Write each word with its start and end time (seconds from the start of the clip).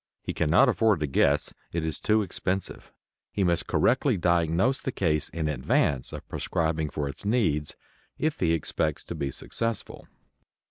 He 0.23 0.33
cannot 0.33 0.67
afford 0.67 0.99
to 1.01 1.05
guess. 1.05 1.53
It 1.71 1.85
is 1.85 1.99
too 1.99 2.23
expensive. 2.23 2.91
He 3.31 3.43
must 3.43 3.67
correctly 3.67 4.17
diagnose 4.17 4.81
the 4.81 4.91
case 4.91 5.29
in 5.29 5.47
advance 5.47 6.11
of 6.11 6.27
prescribing 6.27 6.89
for 6.89 7.07
its 7.07 7.23
needs 7.23 7.75
if 8.17 8.39
he 8.39 8.53
expects 8.53 9.03
to 9.03 9.13
be 9.13 9.29
successful. 9.29 10.07